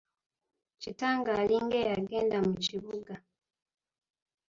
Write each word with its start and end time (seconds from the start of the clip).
Kitange 0.81 1.31
alinga 1.41 1.77
eyagenda 1.83 2.37
mu 2.47 2.53
kibuga. 2.65 3.13